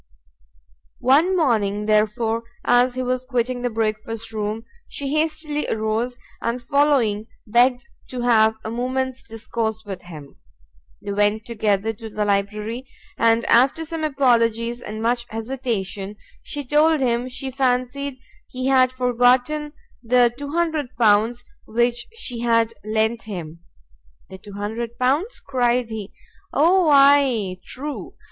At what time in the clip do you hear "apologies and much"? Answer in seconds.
14.03-15.27